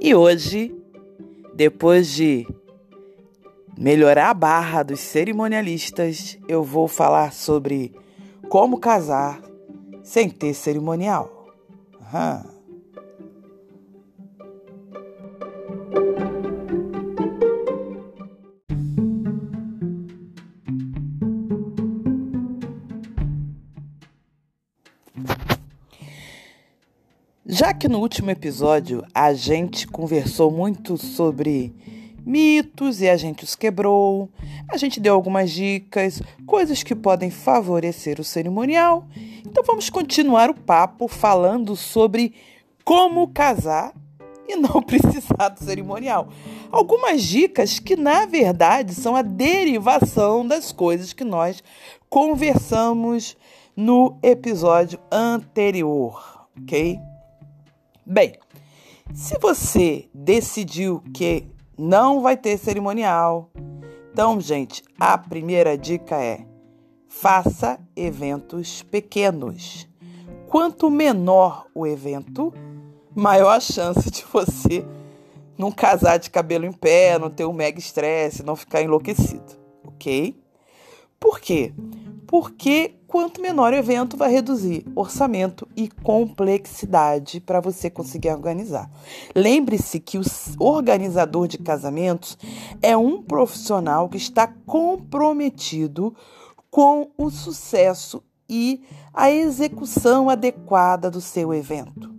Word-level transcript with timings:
E 0.00 0.14
hoje, 0.14 0.74
depois 1.54 2.10
de 2.10 2.46
melhorar 3.76 4.30
a 4.30 4.34
barra 4.34 4.82
dos 4.82 5.00
cerimonialistas, 5.00 6.38
eu 6.46 6.62
vou 6.62 6.86
falar 6.86 7.32
sobre 7.32 7.92
como 8.48 8.78
casar 8.78 9.40
sem 10.02 10.28
ter 10.28 10.54
cerimonial. 10.54 11.48
Uhum. 12.00 12.55
Já 27.58 27.72
que 27.72 27.88
no 27.88 28.00
último 28.00 28.30
episódio 28.30 29.02
a 29.14 29.32
gente 29.32 29.86
conversou 29.86 30.50
muito 30.50 30.98
sobre 30.98 31.74
mitos 32.22 33.00
e 33.00 33.08
a 33.08 33.16
gente 33.16 33.44
os 33.44 33.56
quebrou, 33.56 34.28
a 34.70 34.76
gente 34.76 35.00
deu 35.00 35.14
algumas 35.14 35.50
dicas, 35.50 36.20
coisas 36.46 36.82
que 36.82 36.94
podem 36.94 37.30
favorecer 37.30 38.20
o 38.20 38.24
cerimonial. 38.24 39.06
Então 39.38 39.64
vamos 39.64 39.88
continuar 39.88 40.50
o 40.50 40.54
papo 40.54 41.08
falando 41.08 41.74
sobre 41.74 42.34
como 42.84 43.28
casar 43.28 43.94
e 44.46 44.54
não 44.54 44.82
precisar 44.84 45.48
do 45.48 45.64
cerimonial. 45.64 46.28
Algumas 46.70 47.22
dicas 47.22 47.78
que, 47.78 47.96
na 47.96 48.26
verdade, 48.26 48.94
são 48.94 49.16
a 49.16 49.22
derivação 49.22 50.46
das 50.46 50.72
coisas 50.72 51.14
que 51.14 51.24
nós 51.24 51.64
conversamos 52.10 53.34
no 53.74 54.18
episódio 54.22 54.98
anterior, 55.10 56.46
ok? 56.62 57.00
Bem, 58.08 58.34
se 59.12 59.36
você 59.36 60.08
decidiu 60.14 61.02
que 61.12 61.44
não 61.76 62.22
vai 62.22 62.36
ter 62.36 62.56
cerimonial, 62.56 63.50
então, 64.12 64.40
gente, 64.40 64.84
a 64.96 65.18
primeira 65.18 65.76
dica 65.76 66.14
é: 66.14 66.46
faça 67.08 67.80
eventos 67.96 68.84
pequenos. 68.84 69.88
Quanto 70.46 70.88
menor 70.88 71.66
o 71.74 71.84
evento, 71.84 72.54
maior 73.12 73.56
a 73.56 73.60
chance 73.60 74.08
de 74.08 74.24
você 74.32 74.86
não 75.58 75.72
casar 75.72 76.18
de 76.18 76.30
cabelo 76.30 76.64
em 76.64 76.72
pé, 76.72 77.18
não 77.18 77.28
ter 77.28 77.44
um 77.44 77.52
mega 77.52 77.80
estresse, 77.80 78.44
não 78.44 78.54
ficar 78.54 78.82
enlouquecido, 78.82 79.52
ok? 79.84 80.40
Por 81.18 81.40
quê? 81.40 81.74
Porque 82.26 82.96
quanto 83.06 83.40
menor 83.40 83.72
o 83.72 83.76
evento, 83.76 84.16
vai 84.16 84.30
reduzir 84.30 84.84
orçamento 84.94 85.66
e 85.76 85.88
complexidade 85.88 87.40
para 87.40 87.60
você 87.60 87.88
conseguir 87.88 88.30
organizar. 88.30 88.90
Lembre-se 89.34 90.00
que 90.00 90.18
o 90.18 90.22
organizador 90.58 91.48
de 91.48 91.58
casamentos 91.58 92.36
é 92.82 92.96
um 92.96 93.22
profissional 93.22 94.08
que 94.08 94.16
está 94.16 94.46
comprometido 94.66 96.14
com 96.70 97.10
o 97.16 97.30
sucesso 97.30 98.22
e 98.48 98.82
a 99.14 99.30
execução 99.30 100.28
adequada 100.28 101.10
do 101.10 101.20
seu 101.20 101.54
evento. 101.54 102.14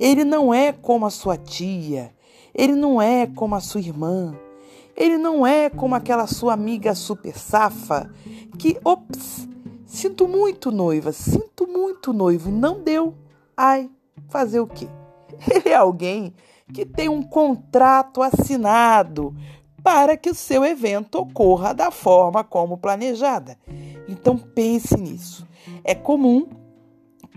Ele 0.00 0.24
não 0.24 0.54
é 0.54 0.72
como 0.72 1.04
a 1.04 1.10
sua 1.10 1.36
tia, 1.36 2.12
ele 2.54 2.74
não 2.74 3.02
é 3.02 3.26
como 3.26 3.54
a 3.54 3.60
sua 3.60 3.80
irmã, 3.80 4.34
ele 4.98 5.16
não 5.16 5.46
é 5.46 5.70
como 5.70 5.94
aquela 5.94 6.26
sua 6.26 6.52
amiga 6.52 6.94
super 6.94 7.38
safa 7.38 8.10
que, 8.58 8.78
ops, 8.84 9.48
Sinto 9.88 10.28
muito, 10.28 10.70
noiva, 10.70 11.12
sinto 11.12 11.66
muito, 11.66 12.12
noivo. 12.12 12.50
Não 12.50 12.82
deu. 12.82 13.14
Ai, 13.56 13.90
fazer 14.28 14.60
o 14.60 14.66
quê? 14.66 14.86
Ele 15.50 15.70
é 15.70 15.74
alguém 15.74 16.34
que 16.72 16.84
tem 16.84 17.08
um 17.08 17.22
contrato 17.22 18.22
assinado 18.22 19.34
para 19.82 20.14
que 20.14 20.28
o 20.28 20.34
seu 20.34 20.62
evento 20.62 21.14
ocorra 21.18 21.72
da 21.72 21.90
forma 21.90 22.44
como 22.44 22.76
planejada. 22.76 23.58
Então 24.06 24.36
pense 24.36 24.94
nisso. 24.98 25.48
É 25.82 25.94
comum 25.94 26.46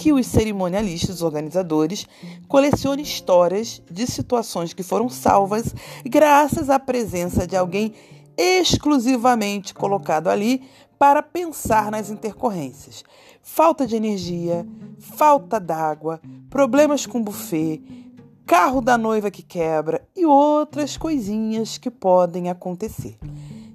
que 0.01 0.11
os 0.11 0.25
cerimonialistas, 0.25 1.21
organizadores, 1.21 2.07
colecionem 2.47 3.03
histórias 3.03 3.83
de 3.87 4.07
situações 4.07 4.73
que 4.73 4.81
foram 4.81 5.07
salvas 5.07 5.75
graças 6.03 6.71
à 6.71 6.79
presença 6.79 7.45
de 7.45 7.55
alguém 7.55 7.93
exclusivamente 8.35 9.75
colocado 9.75 10.27
ali 10.27 10.63
para 10.97 11.21
pensar 11.21 11.91
nas 11.91 12.09
intercorrências. 12.09 13.03
Falta 13.43 13.85
de 13.85 13.95
energia, 13.95 14.65
falta 14.97 15.59
d'água, 15.59 16.19
problemas 16.49 17.05
com 17.05 17.21
buffet, 17.21 17.83
carro 18.43 18.81
da 18.81 18.97
noiva 18.97 19.29
que 19.29 19.43
quebra 19.43 20.01
e 20.15 20.25
outras 20.25 20.97
coisinhas 20.97 21.77
que 21.77 21.91
podem 21.91 22.49
acontecer. 22.49 23.19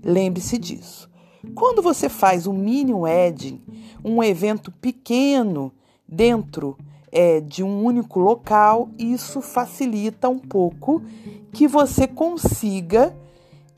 Lembre-se 0.02 0.58
disso. 0.58 1.08
Quando 1.54 1.80
você 1.80 2.08
faz 2.08 2.48
um 2.48 2.52
mini 2.52 2.92
wedding, 2.92 3.62
um 4.04 4.20
evento 4.24 4.72
pequeno 4.72 5.72
dentro 6.08 6.76
é, 7.10 7.40
de 7.40 7.62
um 7.62 7.84
único 7.84 8.18
local, 8.18 8.88
isso 8.98 9.40
facilita 9.40 10.28
um 10.28 10.38
pouco 10.38 11.02
que 11.52 11.66
você 11.66 12.06
consiga 12.06 13.16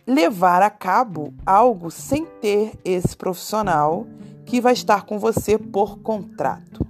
levar 0.06 0.62
a 0.62 0.70
cabo 0.70 1.34
algo 1.44 1.90
sem 1.90 2.24
ter 2.40 2.72
esse 2.84 3.16
profissional 3.16 4.06
que 4.46 4.60
vai 4.60 4.72
estar 4.72 5.04
com 5.04 5.18
você 5.18 5.58
por 5.58 5.98
contrato. 5.98 6.86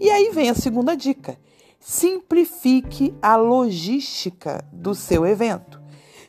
E 0.00 0.10
aí 0.10 0.30
vem 0.32 0.50
a 0.50 0.54
segunda 0.54 0.96
dica: 0.96 1.38
simplifique 1.78 3.14
a 3.20 3.36
logística 3.36 4.64
do 4.72 4.94
seu 4.94 5.26
evento. 5.26 5.80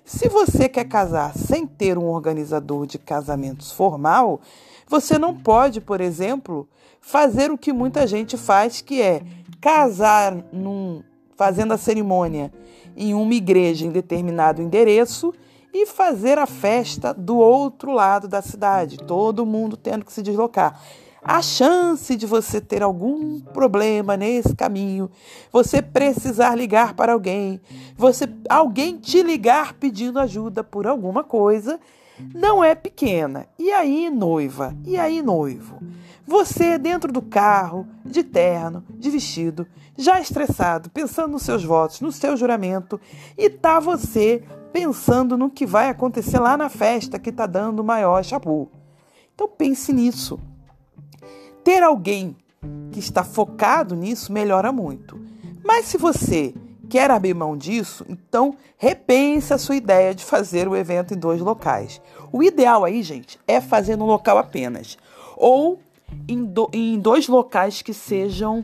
Se 0.04 0.30
você 0.30 0.70
quer 0.70 0.86
casar 0.86 1.38
sem 1.38 1.66
ter 1.66 1.98
um 1.98 2.06
organizador 2.06 2.86
de 2.86 2.98
casamentos 2.98 3.72
formal, 3.72 4.40
você 4.88 5.18
não 5.18 5.36
pode, 5.36 5.82
por 5.82 6.00
exemplo, 6.00 6.68
fazer 7.02 7.52
o 7.52 7.58
que 7.58 7.74
muita 7.74 8.08
gente 8.08 8.38
faz, 8.38 8.82
que 8.82 9.02
é 9.02 9.22
casar 9.60 10.36
num, 10.52 11.04
fazendo 11.36 11.74
a 11.74 11.78
cerimônia 11.78 12.52
em 12.96 13.14
uma 13.14 13.34
igreja 13.34 13.86
em 13.86 13.92
determinado 13.92 14.62
endereço 14.62 15.34
e 15.74 15.86
fazer 15.86 16.40
a 16.40 16.46
festa 16.46 17.14
do 17.14 17.38
outro 17.38 17.92
lado 17.92 18.28
da 18.28 18.42
cidade, 18.42 18.98
todo 18.98 19.46
mundo 19.46 19.78
tendo 19.78 20.06
que 20.06 20.14
se 20.14 20.24
deslocar. 20.24 20.82
A 21.22 21.42
chance 21.42 22.16
de 22.16 22.26
você 22.26 22.62
ter 22.62 22.82
algum 22.82 23.42
problema 23.42 24.16
nesse 24.16 24.56
caminho, 24.56 25.12
você 25.52 25.82
precisar 25.82 26.56
ligar 26.56 26.94
para 26.94 27.12
alguém, 27.12 27.60
você 27.98 28.30
alguém 28.50 28.98
te 28.98 29.22
ligar 29.22 29.74
pedindo 29.74 30.20
ajuda 30.20 30.64
por 30.64 30.88
alguma 30.88 31.24
coisa, 31.24 31.80
não 32.34 32.64
é 32.64 32.76
pequena. 32.76 33.48
E 33.58 33.72
aí, 33.72 34.10
noiva? 34.10 34.76
E 34.86 34.98
aí, 34.98 35.22
noivo? 35.22 35.80
Você 36.26 36.78
dentro 36.78 37.12
do 37.12 37.22
carro, 37.22 37.88
de 38.04 38.24
terno, 38.24 38.84
de 38.90 39.10
vestido, 39.10 39.66
já 39.98 40.20
estressado, 40.20 40.90
pensando 40.90 41.32
nos 41.32 41.44
seus 41.44 41.64
votos, 41.64 42.02
no 42.02 42.12
seu 42.12 42.36
juramento, 42.36 43.00
e 43.38 43.50
tá 43.50 43.80
você 43.80 44.44
pensando 44.74 45.38
no 45.38 45.50
que 45.50 45.66
vai 45.66 45.90
acontecer 45.90 46.40
lá 46.40 46.58
na 46.58 46.70
festa 46.70 47.18
que 47.18 47.32
tá 47.32 47.46
dando 47.46 47.80
o 47.80 47.84
maior 47.84 48.24
chabu. 48.24 48.70
Então 49.34 49.48
pense 49.48 49.94
nisso. 49.94 50.40
Ter 51.64 51.82
alguém 51.82 52.36
que 52.92 53.00
está 53.00 53.24
focado 53.24 53.96
nisso 53.96 54.32
melhora 54.32 54.72
muito. 54.72 55.20
Mas 55.64 55.86
se 55.86 55.98
você 55.98 56.54
quer 56.90 57.12
abrir 57.12 57.34
mão 57.34 57.58
disso, 57.58 58.06
então 58.10 58.56
repense 58.78 59.54
a 59.54 59.58
sua 59.58 59.76
ideia 59.76 60.14
de 60.14 60.24
fazer 60.24 60.68
o 60.68 60.76
evento 60.76 61.14
em 61.14 61.18
dois 61.18 61.42
locais. 61.42 62.02
O 62.32 62.44
ideal 62.44 62.84
aí, 62.84 63.04
gente, 63.04 63.40
é 63.48 63.60
fazer 63.60 63.96
no 63.96 64.06
local 64.06 64.38
apenas. 64.38 64.98
Ou 65.36 65.80
em, 66.28 66.44
do, 66.44 66.70
em 66.74 67.00
dois 67.00 67.28
locais 67.28 67.82
que 67.82 67.94
sejam 67.94 68.64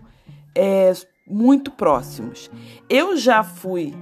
é, 0.55 0.93
muito 1.27 1.71
próximos. 1.71 2.49
Eu 2.89 3.17
já 3.17 3.43
fui 3.43 3.93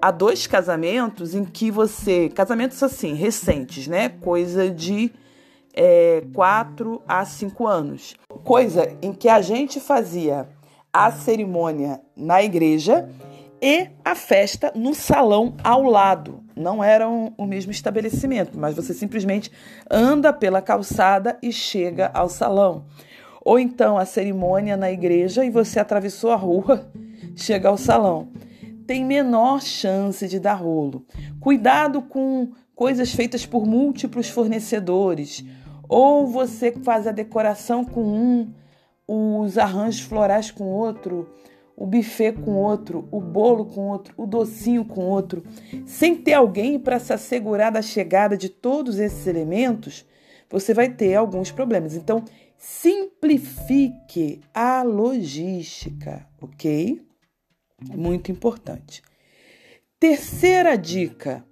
a 0.00 0.10
dois 0.10 0.46
casamentos 0.46 1.34
em 1.34 1.44
que 1.44 1.70
você. 1.70 2.28
Casamentos 2.28 2.82
assim, 2.82 3.14
recentes, 3.14 3.86
né? 3.86 4.08
Coisa 4.08 4.70
de 4.70 5.12
é, 5.74 6.24
4 6.34 7.02
a 7.06 7.24
5 7.24 7.66
anos. 7.66 8.14
Coisa 8.44 8.96
em 9.02 9.12
que 9.12 9.28
a 9.28 9.40
gente 9.40 9.80
fazia 9.80 10.48
a 10.92 11.10
cerimônia 11.12 12.00
na 12.16 12.42
igreja 12.42 13.08
e 13.60 13.88
a 14.04 14.14
festa 14.14 14.72
no 14.74 14.94
salão 14.94 15.54
ao 15.62 15.82
lado. 15.82 16.42
Não 16.56 16.82
eram 16.82 17.32
o 17.36 17.44
mesmo 17.44 17.70
estabelecimento, 17.70 18.58
mas 18.58 18.74
você 18.74 18.94
simplesmente 18.94 19.50
anda 19.90 20.32
pela 20.32 20.62
calçada 20.62 21.38
e 21.42 21.52
chega 21.52 22.10
ao 22.14 22.28
salão. 22.28 22.86
Ou 23.42 23.58
então 23.58 23.98
a 23.98 24.04
cerimônia 24.04 24.76
na 24.76 24.90
igreja 24.90 25.44
e 25.44 25.50
você 25.50 25.78
atravessou 25.80 26.30
a 26.30 26.36
rua, 26.36 26.90
chega 27.36 27.68
ao 27.68 27.76
salão. 27.76 28.28
Tem 28.86 29.04
menor 29.04 29.60
chance 29.60 30.26
de 30.26 30.40
dar 30.40 30.54
rolo. 30.54 31.04
Cuidado 31.38 32.02
com 32.02 32.50
coisas 32.74 33.12
feitas 33.12 33.46
por 33.46 33.66
múltiplos 33.66 34.28
fornecedores. 34.28 35.44
Ou 35.88 36.26
você 36.26 36.72
faz 36.72 37.06
a 37.06 37.12
decoração 37.12 37.84
com 37.84 38.02
um, 38.02 38.54
os 39.40 39.58
arranjos 39.58 40.00
florais 40.00 40.50
com 40.50 40.64
outro, 40.64 41.28
o 41.80 41.86
buffet 41.86 42.32
com 42.32 42.56
outro, 42.56 43.08
o 43.10 43.22
bolo 43.22 43.64
com 43.64 43.88
outro, 43.88 44.12
o 44.14 44.26
docinho 44.26 44.84
com 44.84 45.06
outro, 45.06 45.42
sem 45.86 46.14
ter 46.14 46.34
alguém 46.34 46.78
para 46.78 46.98
se 46.98 47.10
assegurar 47.10 47.72
da 47.72 47.80
chegada 47.80 48.36
de 48.36 48.50
todos 48.50 48.98
esses 48.98 49.26
elementos, 49.26 50.04
você 50.50 50.74
vai 50.74 50.90
ter 50.90 51.14
alguns 51.14 51.50
problemas. 51.50 51.96
Então, 51.96 52.22
simplifique 52.58 54.42
a 54.52 54.82
logística, 54.82 56.26
ok? 56.42 57.00
Muito 57.96 58.30
importante. 58.30 59.00
Terceira 59.98 60.76
dica: 60.76 61.42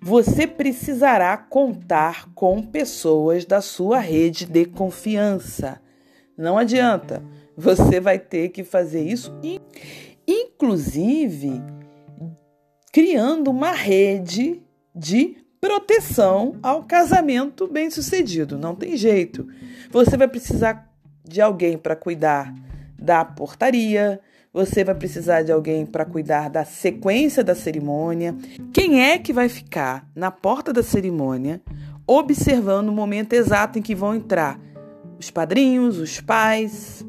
você 0.00 0.46
precisará 0.46 1.36
contar 1.36 2.32
com 2.32 2.62
pessoas 2.62 3.44
da 3.44 3.60
sua 3.60 3.98
rede 3.98 4.46
de 4.46 4.64
confiança. 4.64 5.78
Não 6.38 6.56
adianta, 6.56 7.22
você 7.56 8.00
vai 8.00 8.18
ter 8.18 8.48
que 8.50 8.64
fazer 8.64 9.02
isso, 9.02 9.34
inclusive 10.26 11.62
criando 12.92 13.50
uma 13.50 13.72
rede 13.72 14.62
de 14.94 15.36
proteção 15.60 16.56
ao 16.62 16.84
casamento 16.84 17.66
bem-sucedido. 17.66 18.58
Não 18.58 18.74
tem 18.74 18.96
jeito. 18.96 19.46
Você 19.90 20.16
vai 20.16 20.28
precisar 20.28 20.92
de 21.24 21.40
alguém 21.40 21.78
para 21.78 21.96
cuidar 21.96 22.52
da 22.98 23.24
portaria, 23.24 24.20
você 24.52 24.84
vai 24.84 24.94
precisar 24.94 25.42
de 25.42 25.50
alguém 25.50 25.86
para 25.86 26.04
cuidar 26.04 26.50
da 26.50 26.64
sequência 26.64 27.42
da 27.42 27.54
cerimônia. 27.54 28.36
Quem 28.72 29.02
é 29.02 29.18
que 29.18 29.32
vai 29.32 29.48
ficar 29.48 30.06
na 30.14 30.30
porta 30.30 30.72
da 30.72 30.82
cerimônia 30.82 31.60
observando 32.06 32.88
o 32.88 32.92
momento 32.92 33.32
exato 33.32 33.78
em 33.78 33.82
que 33.82 33.94
vão 33.94 34.14
entrar 34.14 34.60
os 35.18 35.30
padrinhos, 35.30 35.98
os 35.98 36.20
pais, 36.20 37.04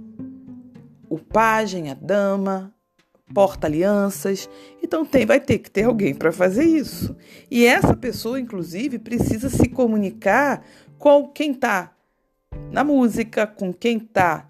o 1.14 1.20
pajem, 1.20 1.92
a 1.92 1.94
dama, 1.94 2.74
porta-alianças. 3.34 4.50
Então 4.82 5.06
tem, 5.06 5.26
vai 5.26 5.40
ter 5.40 5.60
que 5.60 5.70
ter 5.70 5.84
alguém 5.84 6.16
para 6.16 6.32
fazer 6.32 6.64
isso. 6.64 7.16
E 7.52 7.66
essa 7.66 7.96
pessoa, 7.96 8.40
inclusive, 8.40 8.98
precisa 8.98 9.50
se 9.50 9.70
comunicar 9.70 10.66
com 10.98 11.28
quem 11.28 11.52
está 11.52 11.92
na 12.72 12.84
música, 12.84 13.46
com 13.46 13.72
quem 13.72 13.98
está 13.98 14.48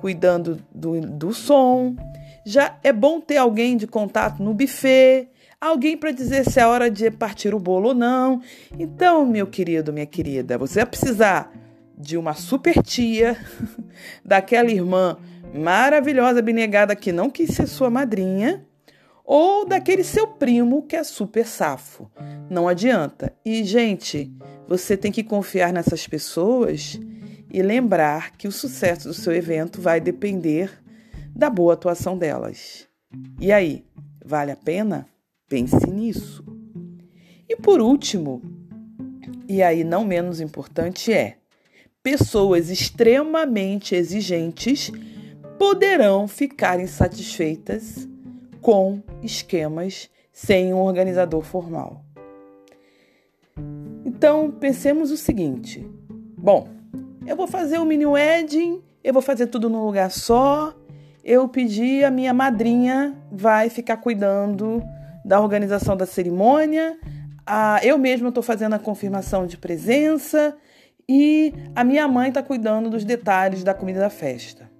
cuidando 0.00 0.60
do, 0.74 1.00
do 1.00 1.32
som. 1.32 1.94
Já 2.44 2.76
é 2.82 2.92
bom 2.92 3.20
ter 3.20 3.36
alguém 3.36 3.76
de 3.76 3.86
contato 3.86 4.42
no 4.42 4.52
buffet, 4.52 5.28
alguém 5.60 5.96
para 5.96 6.10
dizer 6.10 6.44
se 6.44 6.58
é 6.58 6.66
hora 6.66 6.90
de 6.90 7.08
partir 7.10 7.54
o 7.54 7.60
bolo 7.60 7.90
ou 7.90 7.94
não. 7.94 8.40
Então, 8.76 9.24
meu 9.26 9.46
querido, 9.46 9.92
minha 9.92 10.06
querida, 10.06 10.58
você 10.58 10.80
vai 10.80 10.86
precisar 10.86 11.52
de 11.96 12.16
uma 12.16 12.32
super 12.32 12.82
tia, 12.82 13.36
daquela 14.24 14.70
irmã 14.70 15.18
maravilhosa, 15.54 16.38
abnegada 16.38 16.94
que 16.96 17.12
não 17.12 17.30
quis 17.30 17.50
ser 17.50 17.66
sua 17.66 17.90
madrinha, 17.90 18.66
ou 19.24 19.64
daquele 19.64 20.02
seu 20.02 20.26
primo 20.26 20.82
que 20.82 20.96
é 20.96 21.04
super 21.04 21.46
safo. 21.46 22.10
Não 22.48 22.66
adianta. 22.66 23.32
E, 23.44 23.62
gente, 23.62 24.32
você 24.66 24.96
tem 24.96 25.12
que 25.12 25.22
confiar 25.22 25.72
nessas 25.72 26.06
pessoas 26.06 26.98
e 27.48 27.62
lembrar 27.62 28.32
que 28.36 28.48
o 28.48 28.52
sucesso 28.52 29.08
do 29.08 29.14
seu 29.14 29.32
evento 29.32 29.80
vai 29.80 30.00
depender 30.00 30.70
da 31.34 31.48
boa 31.48 31.74
atuação 31.74 32.18
delas. 32.18 32.88
E 33.40 33.52
aí, 33.52 33.84
vale 34.24 34.52
a 34.52 34.56
pena? 34.56 35.06
Pense 35.48 35.88
nisso. 35.88 36.44
E 37.48 37.56
por 37.56 37.80
último, 37.80 38.42
e 39.48 39.62
aí 39.62 39.82
não 39.82 40.04
menos 40.04 40.40
importante, 40.40 41.12
é: 41.12 41.36
pessoas 42.02 42.70
extremamente 42.70 43.94
exigentes 43.94 44.92
poderão 45.60 46.26
ficar 46.26 46.80
insatisfeitas 46.80 48.08
com 48.62 49.02
esquemas 49.22 50.08
sem 50.32 50.72
um 50.72 50.78
organizador 50.78 51.42
formal. 51.42 52.02
Então, 54.02 54.50
pensemos 54.50 55.10
o 55.10 55.18
seguinte: 55.18 55.86
bom, 56.34 56.66
eu 57.26 57.36
vou 57.36 57.46
fazer 57.46 57.78
o 57.78 57.84
mini 57.84 58.06
wedding, 58.06 58.82
eu 59.04 59.12
vou 59.12 59.20
fazer 59.20 59.48
tudo 59.48 59.68
num 59.68 59.84
lugar 59.84 60.10
só. 60.10 60.74
Eu 61.22 61.46
pedi 61.46 62.02
a 62.02 62.10
minha 62.10 62.32
madrinha 62.32 63.14
vai 63.30 63.68
ficar 63.68 63.98
cuidando 63.98 64.82
da 65.22 65.38
organização 65.42 65.94
da 65.94 66.06
cerimônia. 66.06 66.98
Ah, 67.46 67.78
eu 67.82 67.98
mesma 67.98 68.30
estou 68.30 68.42
fazendo 68.42 68.76
a 68.76 68.78
confirmação 68.78 69.46
de 69.46 69.58
presença 69.58 70.56
e 71.06 71.52
a 71.76 71.84
minha 71.84 72.08
mãe 72.08 72.30
está 72.30 72.42
cuidando 72.42 72.88
dos 72.88 73.04
detalhes 73.04 73.62
da 73.62 73.74
comida 73.74 74.00
da 74.00 74.08
festa. 74.08 74.70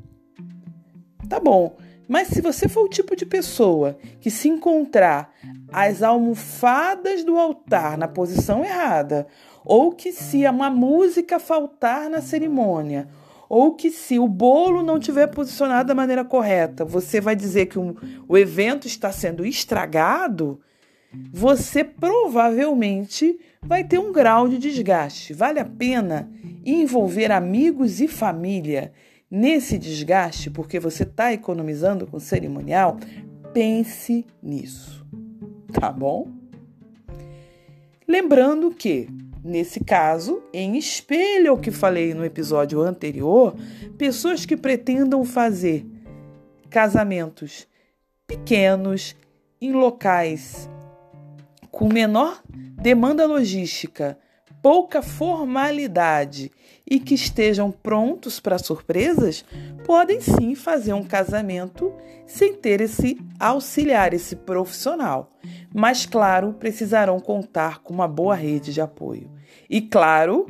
Tá 1.30 1.38
bom. 1.38 1.76
Mas 2.08 2.26
se 2.26 2.40
você 2.40 2.68
for 2.68 2.86
o 2.86 2.88
tipo 2.88 3.14
de 3.14 3.24
pessoa 3.24 3.96
que 4.20 4.32
se 4.32 4.48
encontrar 4.48 5.32
as 5.72 6.02
almofadas 6.02 7.22
do 7.22 7.38
altar 7.38 7.96
na 7.96 8.08
posição 8.08 8.64
errada, 8.64 9.28
ou 9.64 9.92
que 9.92 10.10
se 10.10 10.44
uma 10.44 10.68
música 10.68 11.38
faltar 11.38 12.10
na 12.10 12.20
cerimônia, 12.20 13.06
ou 13.48 13.76
que 13.76 13.92
se 13.92 14.18
o 14.18 14.26
bolo 14.26 14.82
não 14.82 14.98
tiver 14.98 15.28
posicionado 15.28 15.86
da 15.86 15.94
maneira 15.94 16.24
correta, 16.24 16.84
você 16.84 17.20
vai 17.20 17.36
dizer 17.36 17.66
que 17.66 17.78
um, 17.78 17.94
o 18.28 18.36
evento 18.36 18.88
está 18.88 19.12
sendo 19.12 19.46
estragado, 19.46 20.60
você 21.32 21.84
provavelmente 21.84 23.38
vai 23.62 23.84
ter 23.84 23.98
um 23.98 24.12
grau 24.12 24.48
de 24.48 24.58
desgaste. 24.58 25.32
Vale 25.32 25.60
a 25.60 25.64
pena 25.64 26.28
envolver 26.66 27.30
amigos 27.30 28.00
e 28.00 28.08
família 28.08 28.92
nesse 29.30 29.78
desgaste, 29.78 30.50
porque 30.50 30.80
você 30.80 31.04
está 31.04 31.32
economizando 31.32 32.06
com 32.06 32.18
cerimonial, 32.18 32.98
pense 33.52 34.26
nisso, 34.42 35.06
tá 35.72 35.92
bom? 35.92 36.28
Lembrando 38.08 38.72
que, 38.72 39.08
nesse 39.44 39.84
caso, 39.84 40.42
em 40.52 40.76
espelho 40.76 41.52
ao 41.52 41.58
que 41.58 41.70
falei 41.70 42.12
no 42.12 42.24
episódio 42.24 42.80
anterior, 42.80 43.54
pessoas 43.96 44.44
que 44.44 44.56
pretendam 44.56 45.24
fazer 45.24 45.86
casamentos 46.68 47.68
pequenos 48.26 49.14
em 49.60 49.72
locais 49.72 50.68
com 51.70 51.92
menor 51.92 52.42
demanda 52.48 53.26
logística, 53.26 54.18
pouca 54.62 55.02
formalidade 55.02 56.50
e 56.88 56.98
que 56.98 57.14
estejam 57.14 57.70
prontos 57.70 58.40
para 58.40 58.58
surpresas, 58.58 59.44
podem 59.84 60.20
sim 60.20 60.54
fazer 60.54 60.92
um 60.92 61.04
casamento 61.04 61.92
sem 62.26 62.54
ter 62.54 62.80
esse 62.80 63.20
auxiliar, 63.38 64.12
esse 64.12 64.36
profissional. 64.36 65.32
Mas, 65.74 66.06
claro, 66.06 66.52
precisarão 66.52 67.18
contar 67.20 67.80
com 67.80 67.92
uma 67.92 68.08
boa 68.08 68.34
rede 68.34 68.72
de 68.72 68.80
apoio. 68.80 69.30
E, 69.68 69.80
claro, 69.80 70.46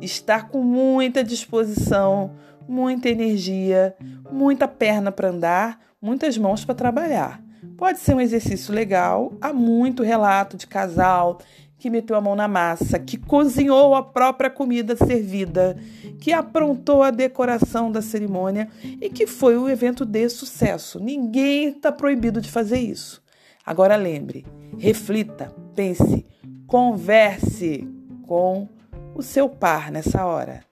estar 0.00 0.48
com 0.48 0.62
muita 0.62 1.22
disposição, 1.22 2.32
muita 2.68 3.08
energia, 3.08 3.94
muita 4.30 4.66
perna 4.66 5.12
para 5.12 5.28
andar, 5.28 5.80
muitas 6.00 6.36
mãos 6.36 6.64
para 6.64 6.74
trabalhar. 6.74 7.40
Pode 7.76 7.98
ser 7.98 8.14
um 8.14 8.20
exercício 8.20 8.72
legal, 8.72 9.32
há 9.40 9.52
muito 9.52 10.02
relato 10.02 10.56
de 10.56 10.66
casal 10.66 11.38
que 11.84 11.90
meteu 11.90 12.16
a 12.16 12.20
mão 12.22 12.34
na 12.34 12.48
massa, 12.48 12.98
que 12.98 13.18
cozinhou 13.18 13.94
a 13.94 14.02
própria 14.02 14.48
comida 14.48 14.96
servida, 14.96 15.76
que 16.18 16.32
aprontou 16.32 17.02
a 17.02 17.10
decoração 17.10 17.92
da 17.92 18.00
cerimônia 18.00 18.70
e 19.02 19.10
que 19.10 19.26
foi 19.26 19.58
um 19.58 19.68
evento 19.68 20.06
de 20.06 20.26
sucesso. 20.30 20.98
Ninguém 20.98 21.68
está 21.68 21.92
proibido 21.92 22.40
de 22.40 22.50
fazer 22.50 22.78
isso. 22.78 23.22
Agora 23.66 23.96
lembre, 23.96 24.46
reflita, 24.78 25.54
pense, 25.74 26.24
converse 26.66 27.86
com 28.26 28.66
o 29.14 29.22
seu 29.22 29.46
par 29.46 29.92
nessa 29.92 30.24
hora. 30.24 30.64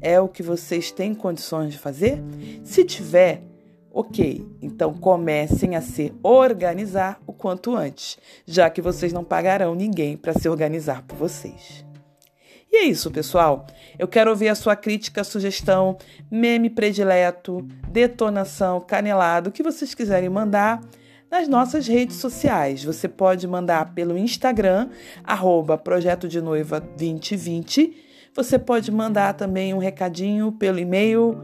É 0.00 0.18
o 0.18 0.26
que 0.26 0.42
vocês 0.42 0.90
têm 0.90 1.14
condições 1.14 1.72
de 1.72 1.78
fazer? 1.78 2.18
Se 2.64 2.82
tiver, 2.82 3.42
Ok, 3.98 4.46
então 4.60 4.92
comecem 4.92 5.74
a 5.74 5.80
se 5.80 6.12
organizar 6.22 7.18
o 7.26 7.32
quanto 7.32 7.74
antes, 7.74 8.18
já 8.44 8.68
que 8.68 8.82
vocês 8.82 9.10
não 9.10 9.24
pagarão 9.24 9.74
ninguém 9.74 10.18
para 10.18 10.34
se 10.34 10.46
organizar 10.50 11.02
por 11.04 11.16
vocês. 11.16 11.82
E 12.70 12.76
é 12.76 12.84
isso, 12.84 13.10
pessoal. 13.10 13.64
Eu 13.98 14.06
quero 14.06 14.28
ouvir 14.28 14.50
a 14.50 14.54
sua 14.54 14.76
crítica, 14.76 15.24
sugestão, 15.24 15.96
meme 16.30 16.68
predileto, 16.68 17.66
detonação, 17.88 18.82
canelado, 18.82 19.48
o 19.48 19.52
que 19.52 19.62
vocês 19.62 19.94
quiserem 19.94 20.28
mandar 20.28 20.82
nas 21.30 21.48
nossas 21.48 21.86
redes 21.86 22.16
sociais. 22.16 22.84
Você 22.84 23.08
pode 23.08 23.46
mandar 23.48 23.94
pelo 23.94 24.18
Instagram, 24.18 24.90
arroba 25.24 25.78
Projeto 25.78 26.28
de 26.28 26.42
Noiva 26.42 26.80
2020. 26.80 27.96
Você 28.34 28.58
pode 28.58 28.92
mandar 28.92 29.32
também 29.32 29.72
um 29.72 29.78
recadinho 29.78 30.52
pelo 30.52 30.78
e-mail 30.78 31.42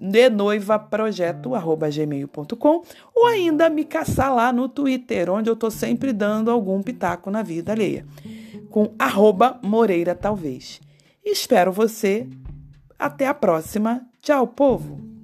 denoivaprojeto.gmail.com 0.00 2.82
ou 3.14 3.26
ainda 3.26 3.70
me 3.70 3.84
caçar 3.84 4.34
lá 4.34 4.52
no 4.52 4.68
Twitter, 4.68 5.30
onde 5.30 5.48
eu 5.50 5.54
estou 5.54 5.70
sempre 5.70 6.12
dando 6.12 6.50
algum 6.50 6.82
pitaco 6.82 7.30
na 7.30 7.42
vida 7.42 7.72
alheia, 7.72 8.04
com 8.70 8.92
arroba 8.98 9.58
Moreira 9.62 10.14
Talvez. 10.14 10.80
Espero 11.24 11.72
você. 11.72 12.28
Até 12.98 13.26
a 13.26 13.34
próxima. 13.34 14.06
Tchau, 14.22 14.46
povo! 14.46 15.15